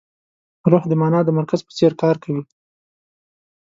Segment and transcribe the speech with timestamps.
[0.71, 2.43] روح د مانا د مرکز په څېر کار کوي.